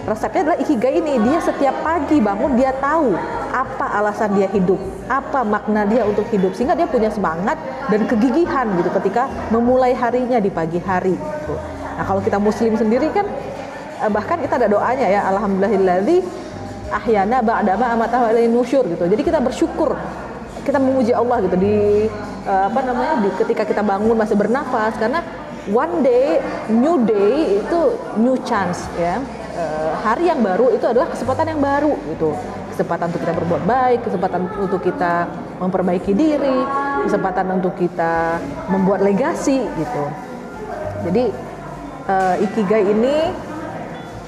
resepnya 0.05 0.51
adalah 0.51 0.59
ikigai 0.61 0.99
ini. 0.99 1.21
Dia 1.25 1.39
setiap 1.41 1.73
pagi 1.81 2.21
bangun 2.21 2.53
dia 2.59 2.75
tahu 2.77 3.15
apa 3.53 3.97
alasan 3.97 4.33
dia 4.33 4.49
hidup, 4.49 4.81
apa 5.05 5.45
makna 5.45 5.85
dia 5.85 6.03
untuk 6.05 6.25
hidup, 6.33 6.57
sehingga 6.57 6.73
dia 6.73 6.89
punya 6.89 7.13
semangat 7.13 7.55
dan 7.89 8.09
kegigihan 8.09 8.65
gitu 8.77 8.89
ketika 9.01 9.29
memulai 9.53 9.93
harinya 9.93 10.41
di 10.41 10.49
pagi 10.49 10.81
hari. 10.81 11.13
Gitu. 11.13 11.55
Nah 11.97 12.03
kalau 12.03 12.21
kita 12.25 12.41
Muslim 12.41 12.73
sendiri 12.73 13.13
kan 13.13 13.25
eh, 14.01 14.09
bahkan 14.09 14.41
kita 14.41 14.57
ada 14.57 14.67
doanya 14.67 15.05
ya, 15.05 15.21
Alhamdulillahilladzi 15.29 16.42
ahyana 16.93 17.41
ba'dama 17.41 17.97
amatahu 17.97 18.29
ilaihi 18.29 18.49
nusyur 18.49 18.85
gitu. 18.85 19.03
Jadi 19.09 19.21
kita 19.25 19.41
bersyukur 19.41 19.97
kita 20.63 20.79
memuji 20.79 21.11
Allah 21.11 21.43
gitu 21.43 21.59
di 21.59 22.07
uh, 22.47 22.71
apa 22.71 22.79
namanya 22.85 23.19
di 23.19 23.29
ketika 23.35 23.67
kita 23.67 23.81
bangun 23.83 24.15
masih 24.15 24.37
bernafas. 24.37 24.95
Karena 24.95 25.19
one 25.73 26.05
day 26.05 26.39
new 26.71 27.01
day 27.03 27.59
itu 27.59 27.79
new 28.21 28.37
chance 28.45 28.87
ya. 28.95 29.19
Uh, 29.53 29.93
hari 30.01 30.33
yang 30.33 30.41
baru 30.41 30.73
itu 30.73 30.85
adalah 30.87 31.09
kesempatan 31.11 31.57
yang 31.57 31.61
baru 31.61 31.93
gitu. 32.15 32.31
Kesempatan 32.73 33.13
untuk 33.13 33.21
kita 33.21 33.33
berbuat 33.37 33.63
baik 33.69 33.99
kesempatan 34.01 34.41
untuk 34.57 34.81
kita 34.81 35.29
memperbaiki 35.61 36.11
diri 36.17 36.57
kesempatan 37.05 37.61
untuk 37.61 37.77
kita 37.77 38.41
membuat 38.71 39.05
legasi 39.05 39.61
gitu. 39.77 40.03
Jadi 41.05 41.29
uh, 42.07 42.35
ikigai 42.39 42.87
ini 42.87 43.15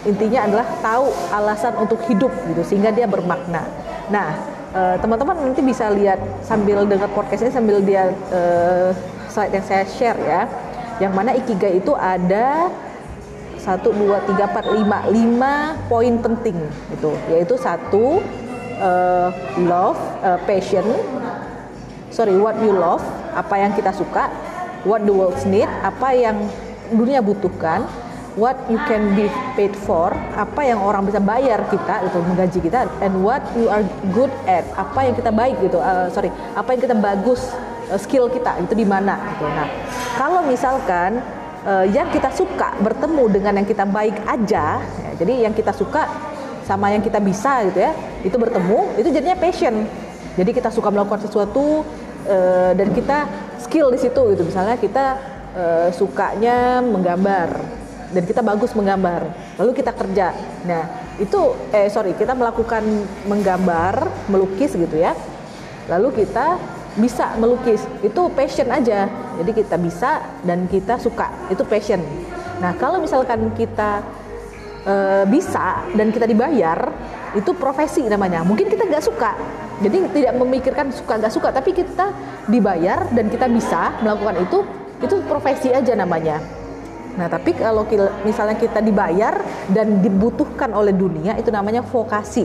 intinya 0.06 0.46
adalah 0.46 0.68
tahu 0.80 1.06
alasan 1.34 1.74
untuk 1.82 2.00
hidup 2.06 2.32
gitu 2.48 2.62
sehingga 2.62 2.94
dia 2.94 3.10
bermakna. 3.10 3.66
Nah 4.14 4.56
Eh, 4.76 4.96
teman-teman 5.00 5.40
nanti 5.40 5.64
bisa 5.64 5.88
lihat 5.88 6.20
sambil 6.44 6.84
dengar 6.84 7.08
podcast 7.16 7.48
ini 7.48 7.52
sambil 7.56 7.80
dia 7.80 8.12
uh, 8.28 8.92
slide 9.32 9.56
yang 9.56 9.64
saya 9.64 9.88
share 9.88 10.20
ya 10.20 10.52
yang 11.00 11.16
mana 11.16 11.32
ikigai 11.32 11.80
itu 11.80 11.96
ada 11.96 12.68
satu 13.56 13.96
dua 13.96 14.20
tiga 14.28 14.52
empat 14.52 14.68
lima 14.76 15.00
lima 15.08 15.54
poin 15.88 16.20
penting 16.20 16.60
itu 16.92 17.08
yaitu 17.32 17.56
satu 17.56 18.20
uh, 18.84 19.32
love 19.64 19.96
uh, 20.20 20.36
passion 20.44 20.84
sorry 22.12 22.36
what 22.36 22.60
you 22.60 22.76
love 22.76 23.00
apa 23.32 23.56
yang 23.56 23.72
kita 23.80 23.96
suka 23.96 24.28
what 24.84 25.00
the 25.08 25.14
world 25.16 25.40
need 25.48 25.72
apa 25.88 26.12
yang 26.12 26.36
dunia 26.92 27.24
butuhkan 27.24 27.88
what 28.36 28.56
you 28.68 28.80
can 28.88 29.16
be 29.16 29.32
paid 29.56 29.72
for, 29.76 30.12
apa 30.36 30.62
yang 30.64 30.80
orang 30.84 31.08
bisa 31.08 31.24
bayar 31.24 31.64
kita 31.72 32.04
itu 32.04 32.18
menggaji 32.20 32.60
kita, 32.60 32.88
and 33.00 33.16
what 33.24 33.42
you 33.56 33.72
are 33.72 33.84
good 34.12 34.32
at, 34.48 34.68
apa 34.76 35.08
yang 35.08 35.16
kita 35.16 35.32
baik 35.32 35.56
gitu, 35.64 35.80
uh, 35.80 36.12
sorry, 36.12 36.28
apa 36.56 36.76
yang 36.76 36.82
kita 36.84 36.96
bagus 37.00 37.48
uh, 37.88 38.00
skill 38.00 38.28
kita 38.28 38.60
itu 38.60 38.76
di 38.76 38.84
mana 38.84 39.16
gitu. 39.36 39.48
Nah, 39.48 39.68
kalau 40.20 40.44
misalkan 40.44 41.24
uh, 41.64 41.88
yang 41.88 42.12
kita 42.12 42.28
suka 42.36 42.76
bertemu 42.84 43.24
dengan 43.32 43.54
yang 43.64 43.68
kita 43.68 43.88
baik 43.88 44.20
aja, 44.28 44.84
ya, 44.84 45.12
jadi 45.16 45.48
yang 45.48 45.54
kita 45.56 45.72
suka 45.72 46.04
sama 46.68 46.92
yang 46.92 47.00
kita 47.00 47.24
bisa 47.24 47.64
gitu 47.72 47.80
ya, 47.80 47.96
itu 48.26 48.36
bertemu, 48.36 49.00
itu 49.00 49.10
jadinya 49.16 49.38
passion. 49.40 49.88
Jadi 50.36 50.52
kita 50.52 50.68
suka 50.68 50.92
melakukan 50.92 51.24
sesuatu 51.24 51.88
uh, 52.28 52.72
dan 52.76 52.92
kita 52.92 53.24
skill 53.64 53.88
di 53.88 54.00
situ 54.02 54.36
gitu. 54.36 54.44
Misalnya 54.44 54.76
kita 54.76 55.16
uh, 55.56 55.88
sukanya 55.96 56.84
menggambar 56.84 57.75
dan 58.12 58.24
kita 58.26 58.42
bagus 58.46 58.76
menggambar. 58.78 59.32
Lalu 59.58 59.72
kita 59.74 59.92
kerja. 59.96 60.36
Nah 60.68 60.84
itu 61.18 61.56
eh 61.72 61.88
sorry 61.88 62.14
kita 62.14 62.36
melakukan 62.36 62.84
menggambar 63.26 64.28
melukis 64.30 64.76
gitu 64.76 64.98
ya. 65.00 65.16
Lalu 65.90 66.26
kita 66.26 66.60
bisa 66.98 67.34
melukis. 67.40 67.82
Itu 68.06 68.30
passion 68.34 68.70
aja. 68.70 69.10
Jadi 69.42 69.52
kita 69.52 69.76
bisa 69.80 70.22
dan 70.44 70.70
kita 70.70 71.00
suka. 71.02 71.32
Itu 71.50 71.66
passion. 71.66 72.02
Nah 72.62 72.76
kalau 72.78 73.02
misalkan 73.02 73.52
kita 73.54 74.04
e, 74.84 74.96
bisa 75.28 75.86
dan 75.94 76.10
kita 76.12 76.26
dibayar 76.28 76.92
itu 77.36 77.52
profesi 77.58 78.06
namanya. 78.06 78.44
Mungkin 78.44 78.70
kita 78.70 78.88
nggak 78.88 79.04
suka. 79.04 79.32
Jadi 79.84 80.08
tidak 80.16 80.34
memikirkan 80.40 80.88
suka 80.94 81.20
nggak 81.20 81.34
suka. 81.34 81.50
Tapi 81.52 81.76
kita 81.76 82.16
dibayar 82.48 83.12
dan 83.12 83.28
kita 83.28 83.52
bisa 83.52 83.92
melakukan 84.00 84.40
itu 84.40 84.60
itu 85.04 85.16
profesi 85.28 85.76
aja 85.76 85.92
namanya 85.92 86.40
Nah, 87.16 87.32
tapi 87.32 87.56
kalau 87.56 87.88
misalnya 88.28 88.60
kita 88.60 88.84
dibayar 88.84 89.40
dan 89.72 90.04
dibutuhkan 90.04 90.76
oleh 90.76 90.92
dunia 90.92 91.40
itu 91.40 91.48
namanya 91.48 91.80
vokasi, 91.80 92.44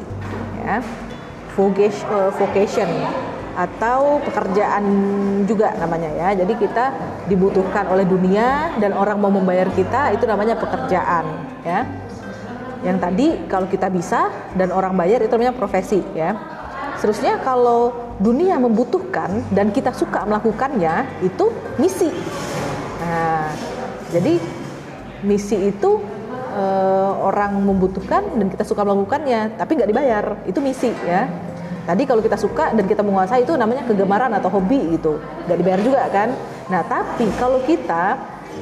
ya, 0.62 0.78
eh, 0.78 2.30
vocation 2.38 2.88
atau 3.50 4.22
pekerjaan 4.22 4.84
juga 5.44 5.74
namanya 5.74 6.08
ya. 6.14 6.28
Jadi 6.38 6.54
kita 6.54 6.94
dibutuhkan 7.26 7.90
oleh 7.90 8.06
dunia 8.06 8.78
dan 8.78 8.94
orang 8.94 9.18
mau 9.18 9.34
membayar 9.34 9.66
kita 9.74 10.14
itu 10.14 10.22
namanya 10.24 10.54
pekerjaan, 10.54 11.26
ya. 11.66 11.82
Yang 12.86 12.98
tadi 13.02 13.26
kalau 13.50 13.66
kita 13.66 13.90
bisa 13.90 14.30
dan 14.54 14.70
orang 14.70 14.94
bayar 14.94 15.18
itu 15.20 15.34
namanya 15.34 15.58
profesi, 15.58 15.98
ya. 16.14 16.38
Seterusnya 16.94 17.42
kalau 17.42 17.90
dunia 18.22 18.54
membutuhkan 18.60 19.50
dan 19.50 19.74
kita 19.74 19.90
suka 19.96 20.22
melakukannya 20.28 21.24
itu 21.26 21.50
misi. 21.80 22.12
Nah, 23.00 23.50
jadi 24.12 24.59
misi 25.22 25.70
itu 25.70 26.00
uh, 26.54 27.12
orang 27.20 27.60
membutuhkan 27.62 28.24
dan 28.36 28.46
kita 28.48 28.64
suka 28.66 28.82
melakukannya, 28.82 29.56
tapi 29.56 29.78
nggak 29.78 29.90
dibayar. 29.90 30.24
Itu 30.46 30.58
misi 30.64 30.90
ya. 31.04 31.28
Tadi 31.80 32.06
kalau 32.06 32.22
kita 32.22 32.36
suka 32.36 32.70
dan 32.76 32.84
kita 32.86 33.00
menguasai 33.02 33.42
itu 33.42 33.56
namanya 33.56 33.82
kegemaran 33.88 34.30
atau 34.36 34.52
hobi 34.52 34.94
gitu, 34.94 35.18
nggak 35.48 35.58
dibayar 35.58 35.80
juga 35.80 36.02
kan. 36.12 36.28
Nah 36.68 36.82
tapi 36.86 37.26
kalau 37.40 37.58
kita 37.64 38.20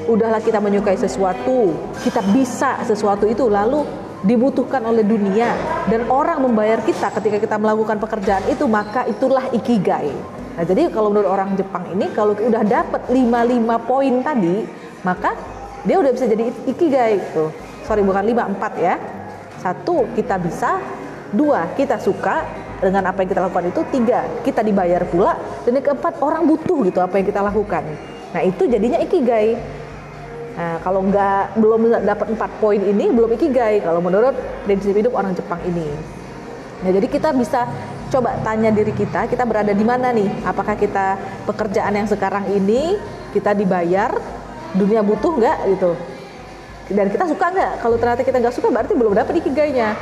udahlah 0.09 0.41
kita 0.41 0.63
menyukai 0.63 0.97
sesuatu, 0.97 1.75
kita 2.01 2.25
bisa 2.33 2.81
sesuatu 2.87 3.29
itu 3.29 3.51
lalu 3.51 3.85
dibutuhkan 4.27 4.83
oleh 4.83 5.07
dunia 5.07 5.55
dan 5.87 6.09
orang 6.11 6.43
membayar 6.43 6.83
kita 6.83 7.13
ketika 7.21 7.39
kita 7.39 7.57
melakukan 7.61 8.03
pekerjaan 8.03 8.43
itu 8.51 8.67
maka 8.67 9.07
itulah 9.07 9.47
ikigai. 9.55 10.11
Nah, 10.59 10.67
jadi 10.67 10.91
kalau 10.91 11.15
menurut 11.15 11.31
orang 11.31 11.55
Jepang 11.55 11.87
ini 11.95 12.11
kalau 12.11 12.35
udah 12.35 12.67
dapat 12.67 13.07
55 13.07 13.79
poin 13.87 14.15
tadi, 14.27 14.67
maka 15.07 15.39
dia 15.87 15.97
udah 15.99 16.11
bisa 16.11 16.27
jadi 16.27 16.51
ikigai 16.67 17.21
tuh 17.35 17.51
sorry 17.89 18.05
bukan 18.05 18.21
lima 18.21 18.45
empat 18.45 18.73
ya. 18.77 19.01
Satu 19.65 20.05
kita 20.13 20.37
bisa. 20.37 20.77
Dua 21.29 21.69
kita 21.77 22.01
suka 22.01 22.41
dengan 22.81 23.05
apa 23.13 23.21
yang 23.21 23.29
kita 23.29 23.41
lakukan 23.45 23.69
itu. 23.69 23.81
Tiga 23.89 24.25
kita 24.45 24.61
dibayar 24.61 25.05
pula. 25.09 25.37
Dan 25.65 25.81
yang 25.81 25.93
keempat 25.93 26.21
orang 26.21 26.45
butuh 26.45 26.85
gitu 26.85 27.01
apa 27.01 27.17
yang 27.21 27.27
kita 27.29 27.41
lakukan. 27.41 27.85
Nah 28.33 28.43
itu 28.45 28.65
jadinya 28.69 29.01
ikigai. 29.01 29.57
Nah 30.57 30.81
kalau 30.85 31.05
nggak 31.05 31.61
belum 31.61 31.81
dapat 32.05 32.33
empat 32.33 32.51
poin 32.61 32.81
ini 32.81 33.13
belum 33.13 33.37
ikigai. 33.37 33.85
Kalau 33.85 34.01
menurut 34.01 34.37
prinsip 34.65 34.97
hidup 34.97 35.17
orang 35.17 35.37
Jepang 35.37 35.61
ini. 35.69 35.85
Nah 36.85 36.91
jadi 36.97 37.07
kita 37.09 37.33
bisa 37.37 37.69
coba 38.09 38.41
tanya 38.41 38.73
diri 38.73 38.97
kita 38.97 39.29
kita 39.29 39.45
berada 39.45 39.77
di 39.77 39.85
mana 39.85 40.09
nih? 40.17 40.49
Apakah 40.49 40.81
kita 40.81 41.21
pekerjaan 41.45 41.93
yang 41.93 42.09
sekarang 42.09 42.49
ini 42.49 42.97
kita 43.37 43.53
dibayar 43.53 44.17
dunia 44.77 45.01
butuh 45.01 45.33
nggak 45.39 45.59
gitu. 45.77 45.91
Dan 46.89 47.13
kita 47.13 47.25
suka 47.29 47.47
nggak? 47.53 47.73
Kalau 47.85 47.97
ternyata 48.01 48.23
kita 48.25 48.37
nggak 48.41 48.55
suka 48.57 48.69
berarti 48.73 48.93
belum 48.97 49.13
dapat 49.13 49.45
ikigainya 49.45 49.93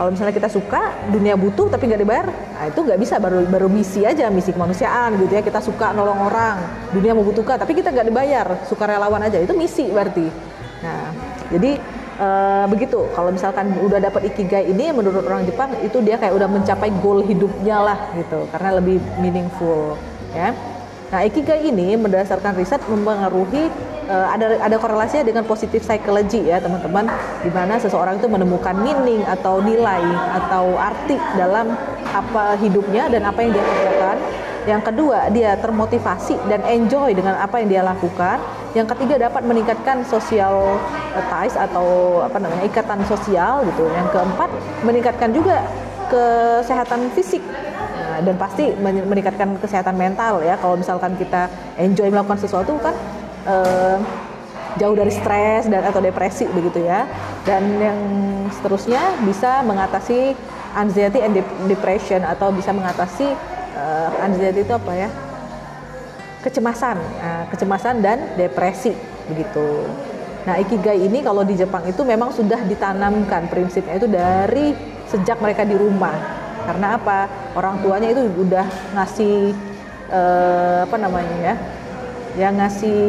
kalau 0.00 0.16
misalnya 0.16 0.32
kita 0.32 0.48
suka 0.48 0.96
dunia 1.12 1.36
butuh 1.36 1.68
tapi 1.68 1.84
nggak 1.84 2.00
dibayar 2.00 2.24
nah 2.32 2.64
itu 2.72 2.80
nggak 2.80 2.96
bisa. 3.04 3.20
Baru 3.20 3.44
baru 3.44 3.68
misi 3.68 4.00
aja 4.00 4.32
misi 4.32 4.48
kemanusiaan 4.48 5.20
gitu 5.20 5.28
ya. 5.36 5.44
Kita 5.44 5.60
suka 5.60 5.92
nolong 5.92 6.24
orang 6.24 6.56
dunia 6.96 7.12
membutuhkan 7.12 7.60
tapi 7.60 7.76
kita 7.76 7.92
nggak 7.92 8.08
dibayar. 8.08 8.46
Suka 8.64 8.88
relawan 8.88 9.20
aja 9.20 9.36
itu 9.36 9.52
misi 9.52 9.92
berarti. 9.92 10.24
Nah 10.80 11.12
jadi 11.52 11.76
e, 12.16 12.28
begitu. 12.72 13.12
Kalau 13.12 13.28
misalkan 13.28 13.76
udah 13.76 14.00
dapat 14.00 14.32
ikigai 14.32 14.72
ini 14.72 14.88
menurut 14.88 15.20
orang 15.20 15.44
Jepang 15.44 15.76
itu 15.84 16.00
dia 16.00 16.16
kayak 16.16 16.32
udah 16.32 16.48
mencapai 16.48 16.88
goal 17.04 17.20
hidupnya 17.20 17.84
lah 17.84 17.98
gitu. 18.16 18.48
Karena 18.56 18.80
lebih 18.80 19.04
meaningful 19.20 20.00
ya 20.32 20.56
Nah, 21.10 21.26
ikigai 21.26 21.66
ini 21.66 21.98
berdasarkan 21.98 22.54
riset 22.54 22.78
mempengaruhi 22.86 23.66
uh, 24.06 24.30
ada 24.30 24.62
ada 24.62 24.76
korelasinya 24.78 25.26
dengan 25.26 25.42
positif 25.42 25.82
psychology 25.82 26.46
ya, 26.46 26.62
teman-teman, 26.62 27.10
di 27.42 27.50
mana 27.50 27.82
seseorang 27.82 28.22
itu 28.22 28.30
menemukan 28.30 28.78
meaning 28.78 29.26
atau 29.26 29.58
nilai 29.58 30.06
atau 30.38 30.78
arti 30.78 31.18
dalam 31.34 31.74
apa 32.14 32.54
hidupnya 32.62 33.10
dan 33.10 33.26
apa 33.26 33.42
yang 33.42 33.50
dia 33.50 33.64
kerjakan. 33.66 34.16
Yang 34.70 34.82
kedua, 34.92 35.18
dia 35.34 35.50
termotivasi 35.58 36.36
dan 36.46 36.62
enjoy 36.68 37.10
dengan 37.10 37.42
apa 37.42 37.58
yang 37.58 37.68
dia 37.74 37.82
lakukan. 37.82 38.38
Yang 38.78 38.94
ketiga, 38.94 39.26
dapat 39.26 39.42
meningkatkan 39.42 40.06
social 40.06 40.78
ties 41.26 41.58
atau 41.58 42.20
apa 42.22 42.38
namanya 42.38 42.70
ikatan 42.70 43.02
sosial 43.10 43.66
gitu. 43.66 43.82
Yang 43.90 44.14
keempat, 44.14 44.50
meningkatkan 44.86 45.34
juga 45.34 45.66
kesehatan 46.06 47.10
fisik 47.18 47.42
dan 48.22 48.36
pasti 48.36 48.72
meningkatkan 48.80 49.56
kesehatan 49.58 49.96
mental 49.96 50.44
ya. 50.44 50.56
Kalau 50.60 50.76
misalkan 50.76 51.16
kita 51.16 51.48
enjoy 51.80 52.08
melakukan 52.12 52.40
sesuatu 52.40 52.76
kan 52.78 52.94
eh, 53.48 53.96
jauh 54.78 54.94
dari 54.94 55.10
stres 55.10 55.66
dan 55.66 55.82
atau 55.82 55.98
depresi 55.98 56.46
begitu 56.50 56.84
ya. 56.84 57.08
Dan 57.42 57.80
yang 57.80 57.98
seterusnya 58.52 59.00
bisa 59.24 59.64
mengatasi 59.64 60.36
anxiety 60.76 61.18
and 61.24 61.34
depression 61.66 62.22
atau 62.22 62.54
bisa 62.54 62.70
mengatasi 62.70 63.34
uh, 63.74 64.10
anxiety 64.22 64.62
itu 64.62 64.74
apa 64.76 64.92
ya? 64.94 65.08
Kecemasan 66.40 66.96
nah, 66.96 67.44
kecemasan 67.50 68.04
dan 68.04 68.36
depresi 68.38 68.94
begitu. 69.26 69.88
Nah 70.46 70.56
ikigai 70.56 70.96
ini 70.96 71.20
kalau 71.20 71.44
di 71.44 71.58
Jepang 71.58 71.84
itu 71.84 72.00
memang 72.06 72.32
sudah 72.32 72.64
ditanamkan 72.64 73.50
prinsipnya 73.50 73.94
itu 74.00 74.08
dari 74.08 74.72
sejak 75.10 75.42
mereka 75.42 75.66
di 75.66 75.76
rumah. 75.76 76.14
Karena 76.64 76.96
apa 76.96 77.26
orang 77.54 77.82
tuanya 77.82 78.08
itu 78.14 78.22
udah 78.46 78.66
ngasih 78.94 79.54
uh, 80.10 80.86
apa 80.86 80.96
namanya 80.96 81.36
ya 81.40 81.54
yang 82.38 82.54
ngasih 82.58 83.00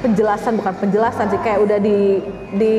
penjelasan 0.00 0.56
bukan 0.56 0.74
penjelasan 0.80 1.28
sih 1.32 1.40
kayak 1.40 1.60
udah 1.64 1.78
di 1.80 2.20
di 2.56 2.74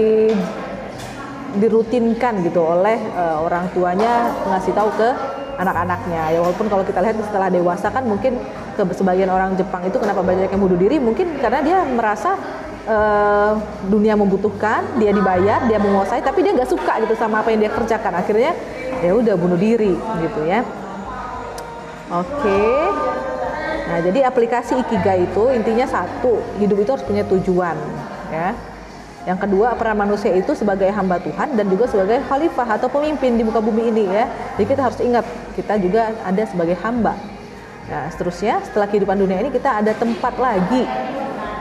dirutinkan 1.56 2.44
gitu 2.44 2.62
oleh 2.62 3.00
uh, 3.16 3.46
orang 3.46 3.72
tuanya 3.72 4.30
ngasih 4.52 4.76
tahu 4.76 4.90
ke 5.00 5.10
anak-anaknya. 5.56 6.36
Ya 6.36 6.40
walaupun 6.44 6.68
kalau 6.68 6.84
kita 6.84 7.00
lihat 7.00 7.16
setelah 7.24 7.48
dewasa 7.48 7.88
kan 7.88 8.04
mungkin 8.04 8.38
ke 8.76 8.82
sebagian 8.92 9.32
orang 9.32 9.56
Jepang 9.56 9.88
itu 9.88 9.96
kenapa 9.96 10.20
banyak 10.20 10.52
yang 10.52 10.62
bunuh 10.62 10.76
diri? 10.76 11.00
Mungkin 11.00 11.40
karena 11.40 11.64
dia 11.64 11.78
merasa 11.88 12.36
uh, 12.86 13.56
dunia 13.88 14.20
membutuhkan 14.20 14.84
dia 15.00 15.16
dibayar 15.16 15.64
dia 15.64 15.80
menguasai 15.80 16.20
tapi 16.20 16.44
dia 16.44 16.52
nggak 16.52 16.70
suka 16.70 17.00
gitu 17.08 17.16
sama 17.16 17.40
apa 17.40 17.56
yang 17.56 17.64
dia 17.64 17.72
kerjakan. 17.72 18.14
Akhirnya 18.20 18.52
ya 19.04 19.12
udah 19.16 19.36
bunuh 19.36 19.60
diri 19.60 19.96
gitu 19.96 20.42
ya 20.48 20.62
oke 22.12 22.62
nah 23.86 24.00
jadi 24.02 24.28
aplikasi 24.28 24.82
ikigai 24.82 25.28
itu 25.28 25.44
intinya 25.52 25.86
satu 25.88 26.40
hidup 26.62 26.78
itu 26.84 26.90
harus 26.94 27.06
punya 27.06 27.24
tujuan 27.28 27.78
ya 28.32 28.56
yang 29.26 29.42
kedua, 29.42 29.74
peran 29.74 29.98
manusia 29.98 30.30
itu 30.38 30.54
sebagai 30.54 30.86
hamba 30.94 31.18
Tuhan 31.18 31.58
dan 31.58 31.66
juga 31.66 31.90
sebagai 31.90 32.22
khalifah 32.30 32.78
atau 32.78 32.86
pemimpin 32.86 33.34
di 33.34 33.42
muka 33.42 33.58
bumi 33.58 33.90
ini 33.90 34.06
ya. 34.06 34.30
Jadi 34.54 34.66
kita 34.70 34.82
harus 34.86 35.02
ingat 35.02 35.26
kita 35.58 35.82
juga 35.82 36.14
ada 36.22 36.46
sebagai 36.46 36.78
hamba. 36.86 37.18
Nah, 37.90 38.06
seterusnya 38.14 38.62
setelah 38.70 38.86
kehidupan 38.86 39.18
dunia 39.18 39.42
ini 39.42 39.50
kita 39.50 39.82
ada 39.82 39.98
tempat 39.98 40.38
lagi 40.38 40.86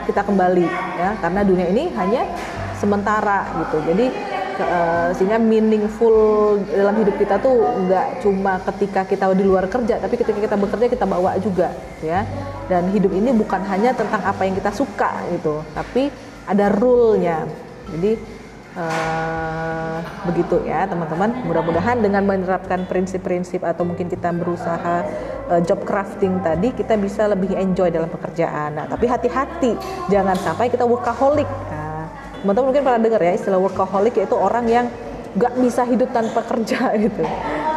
kita 0.05 0.21
kembali 0.21 0.69
ya 1.01 1.17
karena 1.25 1.41
dunia 1.41 1.67
ini 1.73 1.89
hanya 1.97 2.29
sementara 2.77 3.49
gitu. 3.65 3.81
Jadi 3.81 4.13
uh, 4.61 5.09
sehingga 5.17 5.39
meaningful 5.41 6.59
dalam 6.71 6.95
hidup 7.01 7.17
kita 7.19 7.41
tuh 7.41 7.55
nggak 7.89 8.23
cuma 8.23 8.61
ketika 8.73 9.07
kita 9.09 9.25
di 9.35 9.45
luar 9.47 9.67
kerja 9.67 9.99
tapi 9.99 10.15
ketika 10.21 10.39
kita 10.39 10.57
bekerja 10.59 10.87
kita 10.91 11.07
bawa 11.09 11.37
juga 11.43 11.73
ya 12.05 12.27
dan 12.71 12.89
hidup 12.93 13.13
ini 13.13 13.33
bukan 13.33 13.61
hanya 13.69 13.93
tentang 13.93 14.23
apa 14.25 14.47
yang 14.47 14.55
kita 14.57 14.71
suka 14.71 15.11
gitu 15.35 15.61
tapi 15.75 16.13
ada 16.45 16.69
rule-nya. 16.73 17.49
Jadi 17.89 18.13
uh, 18.77 19.99
begitu 20.29 20.61
ya 20.65 20.85
teman-teman. 20.89 21.45
Mudah-mudahan 21.45 22.01
dengan 22.01 22.23
menerapkan 22.25 22.85
prinsip-prinsip 22.89 23.65
atau 23.65 23.85
mungkin 23.85 24.09
kita 24.09 24.33
berusaha 24.33 25.05
uh, 25.49 25.61
job 25.65 25.85
crafting 25.85 26.41
tadi 26.45 26.73
kita 26.77 26.97
bisa 27.01 27.29
lebih 27.29 27.57
enjoy 27.57 27.89
dalam 27.89 28.09
pekerjaan. 28.13 28.77
Nah, 28.77 28.87
tapi 28.89 29.09
hati-hati 29.09 29.77
jangan 30.13 30.37
sampai 30.37 30.69
kita 30.69 30.85
workaholic. 30.85 31.49
Teman-teman 32.45 32.67
mungkin 32.69 32.85
pernah 32.85 33.01
dengar 33.01 33.21
ya 33.25 33.33
istilah 33.41 33.57
workaholic 33.57 34.21
yaitu 34.21 34.37
orang 34.37 34.69
yang 34.69 34.87
nggak 35.33 35.65
bisa 35.65 35.81
hidup 35.89 36.13
tanpa 36.13 36.45
kerja 36.45 36.93
gitu. 37.09 37.25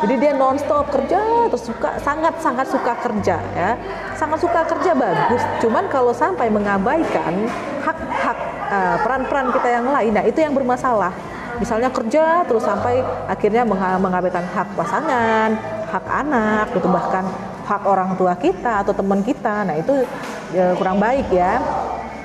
Jadi 0.03 0.13
dia 0.19 0.35
nonstop 0.35 0.91
kerja, 0.91 1.47
terus 1.47 1.63
suka 1.71 1.95
sangat 2.03 2.35
sangat 2.43 2.67
suka 2.67 2.93
kerja 2.99 3.39
ya, 3.55 3.79
sangat 4.19 4.43
suka 4.43 4.67
kerja 4.67 4.91
bagus. 4.91 5.39
Cuman 5.63 5.87
kalau 5.87 6.11
sampai 6.11 6.51
mengabaikan 6.51 7.47
hak-hak 7.79 8.37
uh, 8.67 8.97
peran-peran 9.07 9.55
kita 9.55 9.69
yang 9.71 9.87
lain, 9.87 10.11
nah 10.11 10.27
itu 10.27 10.43
yang 10.43 10.51
bermasalah. 10.51 11.15
Misalnya 11.63 11.87
kerja 11.87 12.43
terus 12.43 12.67
sampai 12.67 12.99
akhirnya 13.25 13.63
mengabaikan 13.97 14.43
hak 14.51 14.75
pasangan, 14.75 15.55
hak 15.89 16.05
anak, 16.05 16.75
itu 16.75 16.91
bahkan 16.91 17.23
hak 17.63 17.87
orang 17.87 18.19
tua 18.19 18.35
kita 18.35 18.83
atau 18.83 18.91
teman 18.91 19.23
kita. 19.23 19.63
Nah 19.63 19.79
itu 19.79 20.03
ya, 20.51 20.75
kurang 20.75 20.99
baik 20.99 21.31
ya. 21.31 21.57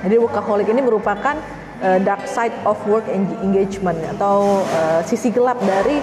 Jadi 0.03 0.19
workaholic 0.19 0.67
ini 0.67 0.83
merupakan 0.83 1.39
uh, 1.83 1.99
dark 2.01 2.23
side 2.25 2.55
of 2.63 2.79
work 2.87 3.05
engagement 3.43 3.99
atau 4.15 4.63
uh, 4.63 5.03
sisi 5.03 5.29
gelap 5.29 5.59
dari 5.61 5.99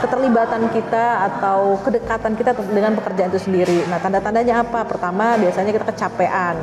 keterlibatan 0.00 0.72
kita 0.72 1.28
atau 1.28 1.76
kedekatan 1.82 2.32
kita 2.38 2.56
dengan 2.72 2.96
pekerjaan 2.96 3.28
itu 3.34 3.42
sendiri. 3.42 3.84
Nah, 3.90 4.00
tanda-tandanya 4.00 4.64
apa? 4.64 4.86
Pertama, 4.88 5.36
biasanya 5.36 5.76
kita 5.76 5.86
kecapean, 5.92 6.56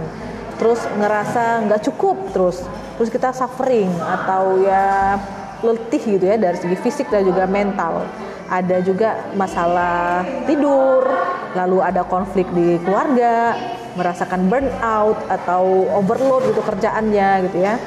terus 0.58 0.82
ngerasa 0.98 1.68
nggak 1.70 1.82
cukup, 1.92 2.18
terus 2.34 2.66
terus 2.98 3.10
kita 3.13 3.30
suffering 3.36 3.92
atau 4.01 4.62
ya 4.62 5.18
letih 5.62 6.18
gitu 6.18 6.25
ya 6.25 6.42
dari 6.42 6.58
segi 6.58 6.78
fisik 6.80 7.08
dan 7.13 7.28
juga 7.28 7.46
mental. 7.46 8.10
Ada 8.51 8.84
juga 8.84 9.32
masalah 9.38 10.28
tidur, 10.44 11.08
lalu 11.56 11.80
ada 11.80 12.04
konflik 12.04 12.51
di 12.51 12.76
keluarga, 12.84 13.56
merasakan 13.95 14.52
burnout 14.52 15.19
atau 15.32 15.88
overload 15.95 16.52
gitu 16.52 16.60
kerjaannya 16.60 17.48
gitu 17.48 17.58
ya 17.63 17.80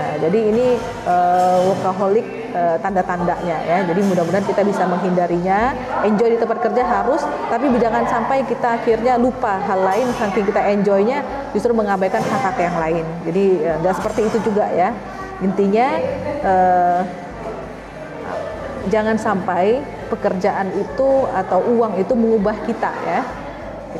Nah, 0.00 0.16
jadi 0.16 0.40
ini 0.48 0.80
uh, 1.04 1.60
workaholic 1.68 2.24
uh, 2.56 2.80
tanda-tandanya 2.80 3.56
ya. 3.68 3.84
Jadi 3.84 4.00
mudah-mudahan 4.00 4.48
kita 4.48 4.64
bisa 4.64 4.88
menghindarinya. 4.88 5.76
Enjoy 6.08 6.32
di 6.32 6.38
tempat 6.40 6.64
kerja 6.64 6.80
harus, 6.88 7.20
tapi 7.52 7.68
jangan 7.76 8.08
sampai 8.08 8.40
kita 8.48 8.80
akhirnya 8.80 9.20
lupa 9.20 9.60
hal 9.60 9.84
lain 9.84 10.08
saking 10.16 10.48
kita 10.48 10.72
enjoynya 10.72 11.20
justru 11.52 11.76
mengabaikan 11.76 12.24
hak-hak 12.24 12.56
yang 12.64 12.76
lain. 12.80 13.04
Jadi 13.28 13.44
eh, 13.60 13.76
nggak 13.84 13.92
uh, 13.92 13.98
seperti 14.00 14.20
itu 14.24 14.38
juga 14.40 14.72
ya. 14.72 14.96
Intinya 15.44 15.88
uh, 16.48 17.00
jangan 18.88 19.20
sampai 19.20 19.84
pekerjaan 20.08 20.72
itu 20.80 21.28
atau 21.28 21.60
uang 21.76 22.00
itu 22.00 22.16
mengubah 22.16 22.56
kita 22.64 22.88
ya. 23.04 23.20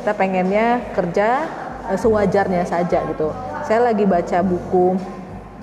Kita 0.01 0.17
pengennya 0.17 0.81
kerja 0.97 1.45
sewajarnya 1.93 2.65
saja 2.65 3.05
gitu. 3.05 3.29
Saya 3.69 3.93
lagi 3.93 4.09
baca 4.09 4.41
buku 4.41 5.20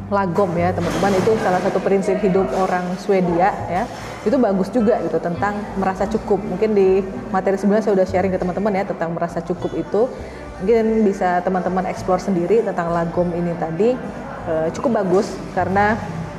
lagom 0.09 0.51
ya 0.57 0.73
teman-teman. 0.73 1.13
Itu 1.21 1.37
salah 1.41 1.61
satu 1.61 1.79
prinsip 1.81 2.21
hidup 2.21 2.49
orang 2.57 2.97
Swedia 3.01 3.53
ya. 3.69 3.85
Itu 4.25 4.37
bagus 4.41 4.69
juga 4.73 5.01
gitu 5.05 5.21
tentang 5.21 5.57
merasa 5.77 6.09
cukup. 6.09 6.41
Mungkin 6.41 6.75
di 6.75 7.05
materi 7.33 7.57
sebelumnya 7.61 7.85
saya 7.85 7.95
sudah 7.97 8.09
sharing 8.09 8.33
ke 8.33 8.41
teman-teman 8.41 8.73
ya 8.75 8.85
tentang 8.89 9.13
merasa 9.13 9.39
cukup 9.45 9.73
itu. 9.77 10.09
Mungkin 10.59 11.07
bisa 11.07 11.39
teman-teman 11.47 11.87
eksplor 11.87 12.19
sendiri 12.19 12.65
tentang 12.67 12.91
lagom 12.91 13.31
ini 13.31 13.55
tadi. 13.57 13.95
E, 14.49 14.53
cukup 14.75 15.05
bagus 15.05 15.31
karena 15.55 15.95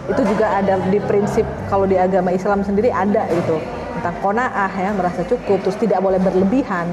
itu 0.10 0.21
juga 0.25 0.60
ada 0.60 0.82
di 0.89 0.99
prinsip 1.05 1.45
kalau 1.69 1.86
di 1.86 1.95
agama 1.95 2.34
Islam 2.34 2.65
sendiri 2.65 2.89
ada 2.91 3.29
gitu. 3.32 3.62
Tentang 3.99 4.15
konaah 4.19 4.71
ya 4.75 4.91
merasa 4.91 5.23
cukup 5.23 5.63
terus 5.63 5.77
tidak 5.79 6.03
boleh 6.03 6.19
berlebihan 6.19 6.89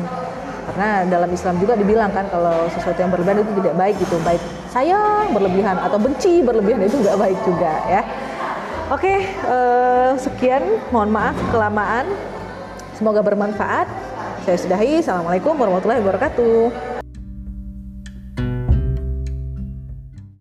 karena 0.66 1.06
dalam 1.06 1.30
Islam 1.30 1.54
juga 1.62 1.78
dibilang 1.78 2.10
kan 2.10 2.26
kalau 2.28 2.66
sesuatu 2.74 2.98
yang 2.98 3.10
berlebihan 3.14 3.46
itu 3.46 3.52
tidak 3.62 3.74
baik 3.78 3.96
gitu 4.02 4.16
baik 4.26 4.42
sayang 4.74 5.30
berlebihan 5.30 5.76
atau 5.78 5.98
benci 5.98 6.42
berlebihan 6.42 6.82
itu 6.82 6.96
nggak 7.00 7.16
baik 7.16 7.38
juga 7.46 7.72
ya. 7.86 8.02
Oke 8.86 9.26
uh, 9.46 10.14
sekian 10.14 10.62
mohon 10.94 11.10
maaf 11.10 11.34
kelamaan. 11.50 12.06
Semoga 12.94 13.18
bermanfaat. 13.20 13.90
Saya 14.46 14.56
sudahi. 14.62 15.02
Assalamualaikum 15.02 15.58
warahmatullahi 15.58 16.00
wabarakatuh 16.06 16.85